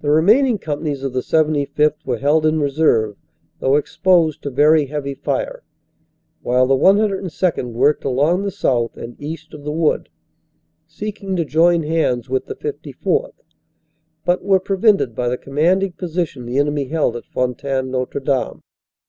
The 0.00 0.10
remaining 0.10 0.58
companies 0.58 1.04
of 1.04 1.12
the 1.12 1.20
75th. 1.20 2.04
were 2.04 2.18
held 2.18 2.44
in 2.44 2.58
reserve, 2.58 3.16
though 3.60 3.76
exposed 3.76 4.42
to 4.42 4.50
very 4.50 4.86
heavy 4.86 5.14
fire, 5.14 5.62
while 6.42 6.66
the 6.66 6.74
102nd. 6.74 7.70
worked 7.72 8.02
along 8.04 8.42
the 8.42 8.50
south 8.50 8.96
and 8.96 9.14
east 9.22 9.54
of 9.54 9.62
the 9.62 9.70
wood, 9.70 10.08
seeking 10.88 11.36
to 11.36 11.44
join 11.44 11.84
hands 11.84 12.28
with 12.28 12.46
the 12.46 12.56
54th., 12.56 13.40
but 14.24 14.42
were 14.42 14.58
prevented 14.58 15.14
by 15.14 15.28
the 15.28 15.38
commanding 15.38 15.92
position 15.92 16.44
the 16.44 16.58
enemy 16.58 16.86
held 16.86 17.14
at 17.14 17.24
Fontaine 17.26 17.88
Notre 17.92 18.18
Dame. 18.18 18.62